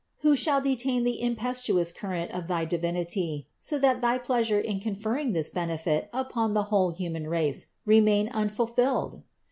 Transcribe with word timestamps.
Who 0.21 0.35
shall 0.35 0.61
detain 0.61 1.03
the 1.03 1.19
im 1.21 1.35
petuous 1.35 1.93
current 1.93 2.31
of 2.31 2.47
thy 2.47 2.65
Divinity, 2.65 3.45
so 3.59 3.77
that 3.77 4.01
thy 4.01 4.17
pleasure 4.17 4.59
in 4.59 4.79
conferring 4.79 5.33
this 5.33 5.51
benefit 5.51 6.09
upon 6.11 6.55
the 6.55 6.63
whole 6.73 6.89
human 6.89 7.27
race 7.27 7.67
remain 7.85 8.27
unfulfilled? 8.29 9.21